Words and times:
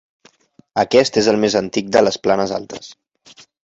Aquest 0.85 1.21
és 1.23 1.29
el 1.35 1.39
més 1.45 1.59
antic 1.61 1.95
de 1.99 2.05
les 2.09 2.21
planes 2.27 2.59
altes. 2.61 2.93